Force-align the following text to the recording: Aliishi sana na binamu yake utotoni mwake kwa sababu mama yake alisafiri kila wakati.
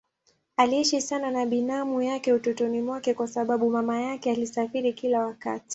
Aliishi 0.57 1.01
sana 1.01 1.31
na 1.31 1.45
binamu 1.45 2.01
yake 2.01 2.33
utotoni 2.33 2.81
mwake 2.81 3.13
kwa 3.13 3.27
sababu 3.27 3.69
mama 3.69 4.01
yake 4.01 4.31
alisafiri 4.31 4.93
kila 4.93 5.25
wakati. 5.25 5.69